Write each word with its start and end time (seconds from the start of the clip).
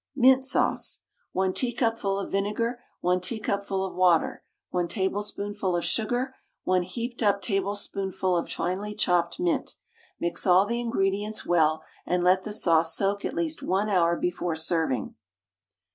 MINT 0.15 0.43
SAUCE. 0.43 1.01
1 1.33 1.53
teacupful 1.53 2.17
of 2.17 2.31
vinegar, 2.31 2.81
1 3.01 3.21
teacupful 3.21 3.85
of 3.85 3.93
water, 3.93 4.43
1 4.71 4.87
tablespoonful 4.87 5.75
of 5.77 5.85
sugar, 5.85 6.33
1 6.63 6.81
heaped 6.81 7.21
up 7.21 7.39
tablespoonful 7.39 8.35
of 8.35 8.49
finely 8.51 8.95
chopped 8.95 9.39
mint. 9.39 9.75
Mix 10.19 10.47
all 10.47 10.65
the 10.65 10.79
ingredients 10.81 11.45
well, 11.45 11.83
and 12.03 12.23
let 12.23 12.41
the 12.41 12.51
sauce 12.51 12.95
soak 12.95 13.23
at 13.23 13.35
least 13.35 13.61
1 13.61 13.89
hour 13.89 14.15
before 14.17 14.55
serving. 14.55 15.13